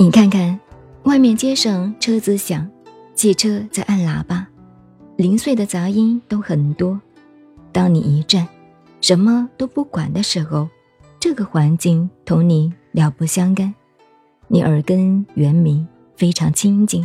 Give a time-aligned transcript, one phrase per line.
[0.00, 0.56] 你看看，
[1.02, 2.70] 外面街上车子响，
[3.16, 4.46] 汽车在按喇叭，
[5.16, 7.00] 零碎的杂音都很多。
[7.72, 8.46] 当你一站，
[9.00, 10.68] 什么都不管的时候，
[11.18, 13.74] 这个环境同你了不相干，
[14.46, 15.84] 你耳根圆明，
[16.16, 17.04] 非常清净。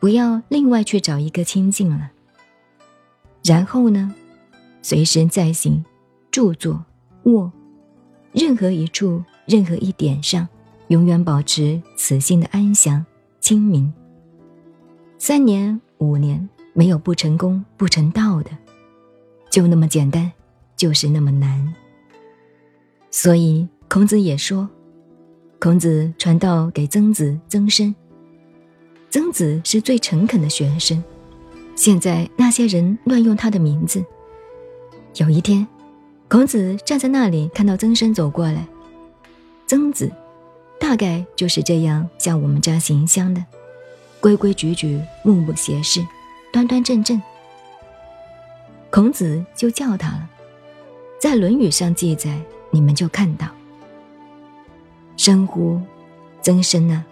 [0.00, 2.10] 不要另外去找一个清净了。
[3.44, 4.12] 然后呢，
[4.82, 5.84] 随身在行、
[6.32, 6.84] 住、坐、
[7.22, 7.52] 卧，
[8.32, 10.48] 任何一处、任何一点上。
[10.88, 13.04] 永远保持此心的安详、
[13.40, 13.92] 清明。
[15.18, 18.50] 三年、五年没有不成功、不成道的，
[19.50, 20.30] 就那么简单，
[20.76, 21.74] 就是那么难。
[23.10, 24.68] 所以孔子也说，
[25.58, 27.94] 孔子传道给曾子、曾参，
[29.08, 31.02] 曾子是最诚恳的学生。
[31.74, 34.04] 现在那些人乱用他的名字。
[35.16, 35.66] 有一天，
[36.28, 38.66] 孔子站在那里，看到曾参走过来，
[39.66, 40.10] 曾子。
[40.86, 43.42] 大概就是这样向我们家行香的，
[44.20, 46.06] 规规矩矩、目不斜视、
[46.52, 47.20] 端端正正。
[48.90, 50.28] 孔子就叫他了，
[51.18, 52.38] 在《论语》上记载，
[52.70, 53.48] 你们就看到。
[55.16, 55.80] 深呼，
[56.42, 57.02] 曾参啊！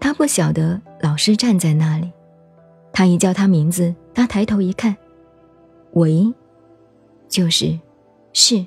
[0.00, 2.10] 他不晓得老师站在那里，
[2.92, 4.96] 他一叫他名字，他抬头一看，
[5.92, 6.34] 喂，
[7.28, 7.78] 就是
[8.32, 8.66] 是。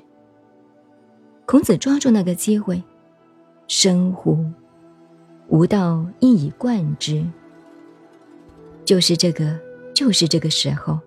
[1.44, 2.82] 孔子抓住那个机会。
[3.68, 4.44] 深乎，
[5.48, 7.24] 吾道一以贯之。
[8.84, 9.60] 就是这个，
[9.94, 10.98] 就是这个时候，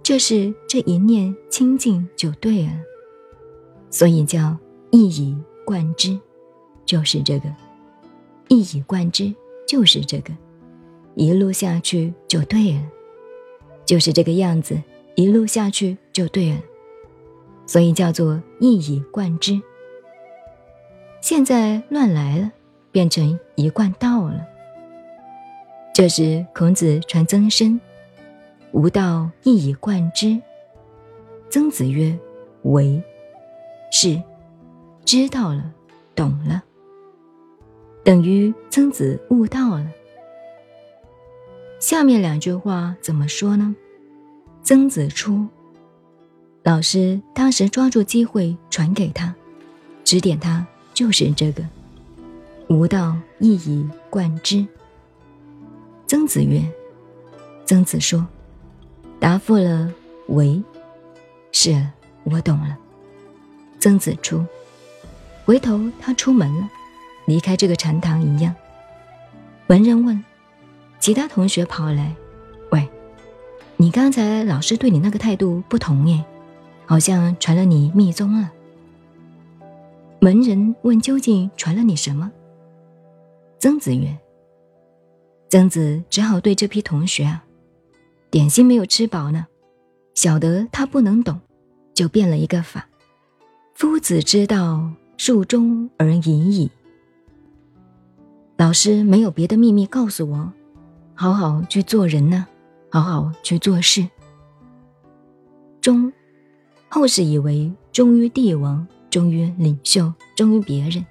[0.00, 2.72] 这是这一念清净就对了，
[3.90, 4.56] 所以叫
[4.92, 6.16] 一以贯之，
[6.84, 7.52] 就是这个，
[8.46, 9.34] 一以贯之
[9.66, 10.32] 就是这个，
[11.16, 12.82] 一路下去就对了，
[13.84, 14.80] 就是这个样子，
[15.16, 16.60] 一路下去就对了，
[17.66, 19.60] 所以叫做一以贯之。
[21.26, 22.52] 现在乱来了，
[22.92, 24.46] 变成一贯道了。
[25.92, 27.80] 这时孔子传曾参，
[28.70, 30.40] 吾道一以贯之。
[31.50, 32.16] 曾子曰
[32.62, 33.02] ：“为，
[33.90, 34.22] 是，
[35.04, 35.68] 知道了，
[36.14, 36.62] 懂了，
[38.04, 39.90] 等于曾子悟道了。”
[41.80, 43.74] 下面两句话怎么说呢？
[44.62, 45.44] 曾子出，
[46.62, 49.34] 老师当时抓住机会传给他，
[50.04, 50.64] 指点他。
[50.96, 51.62] 就是这个，
[52.70, 54.66] 吾道一以贯之。
[56.06, 56.64] 曾子曰
[57.66, 58.26] ：“曾子说，
[59.20, 59.92] 答复了，
[60.28, 60.62] 为，
[61.52, 61.86] 是，
[62.24, 62.78] 我懂了。”
[63.78, 64.42] 曾子出，
[65.44, 66.66] 回头他出门了，
[67.26, 68.54] 离开这个禅堂一样。
[69.66, 70.24] 文人问，
[70.98, 72.16] 其他同学跑来，
[72.70, 72.88] 喂，
[73.76, 76.24] 你刚才老师对你那个态度不同耶，
[76.86, 78.50] 好像传了你密宗了。
[80.26, 82.32] 门人问：“究竟传了你什么？”
[83.60, 84.18] 曾子曰
[85.48, 87.44] ：“曾子只好对这批同学啊，
[88.28, 89.46] 点心没有吃饱呢，
[90.14, 91.38] 晓得他不能懂，
[91.94, 92.88] 就变了一个法。
[93.74, 96.68] 夫子之道，术中而已矣。
[98.56, 100.52] 老师没有别的秘密告诉我，
[101.14, 102.48] 好好去做人呢，
[102.90, 104.04] 好好去做事。
[105.80, 106.12] 忠，
[106.88, 108.84] 后世以为忠于帝王。”
[109.16, 111.02] 忠于领袖，忠于别人，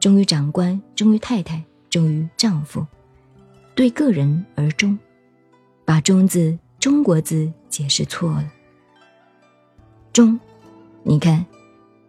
[0.00, 2.84] 忠于长官，忠于太太，忠于丈夫，
[3.76, 4.98] 对个人而忠，
[5.84, 8.52] 把“忠”字中国字解释错了。
[10.12, 10.40] 忠，
[11.04, 11.46] 你看，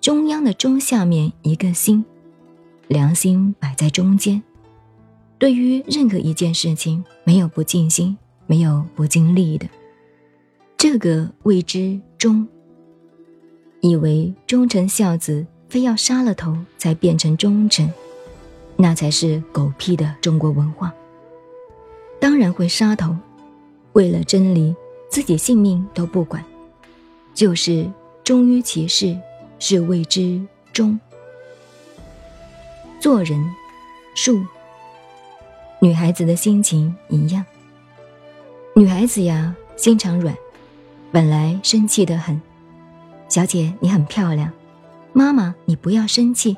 [0.02, 2.04] 中央的“中”下面一个心，
[2.88, 4.42] 良心摆在中间，
[5.38, 9.70] 对于任何一件事情，没有不尽心，没有不尽力的，
[10.78, 12.48] 这个谓之忠。
[13.84, 17.94] 以为忠臣孝子非要杀了头才变成忠臣，
[18.78, 20.94] 那才是狗屁的中国文化。
[22.18, 23.14] 当然会杀头，
[23.92, 24.74] 为了真理，
[25.10, 26.42] 自己性命都不管，
[27.34, 27.86] 就是
[28.24, 29.20] 忠于其事，
[29.60, 30.42] 是谓之
[30.72, 30.98] 忠。
[33.02, 33.46] 做人，
[34.16, 34.42] 术，
[35.82, 37.44] 女孩子的心情一样。
[38.78, 40.34] 女孩子呀，心肠软，
[41.12, 42.42] 本来生气的很。
[43.34, 44.54] 小姐，你很漂亮。
[45.12, 46.56] 妈妈，你不要生气，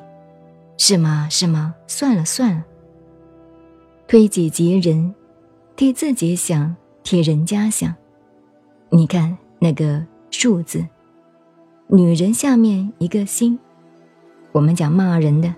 [0.76, 1.26] 是吗？
[1.30, 1.74] 是吗？
[1.86, 2.62] 算了算了。
[4.06, 5.14] 推己及人，
[5.74, 7.94] 替自己想，替人家想。
[8.90, 10.86] 你看那个数字，
[11.86, 13.58] 女人下面一个心。
[14.52, 15.54] 我们讲骂人的，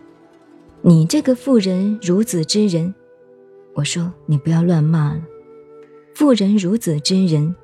[0.83, 2.95] 你这个妇人孺子之人，
[3.75, 5.21] 我说你不要乱骂了。
[6.15, 7.57] 妇人孺子之人，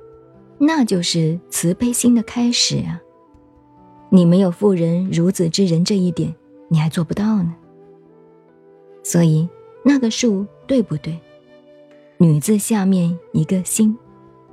[0.57, 2.99] 那就是慈悲心的开始啊。
[4.15, 6.33] 你没有妇人孺子之人这一点，
[6.69, 7.53] 你还做不到呢。
[9.03, 9.45] 所以，
[9.83, 11.19] 那个数对不对？
[12.17, 13.97] 女字下面一个心，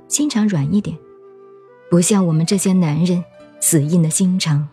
[0.09, 0.97] 心肠软一点，
[1.89, 3.23] 不像我们这些男人
[3.61, 4.67] 死硬的心肠。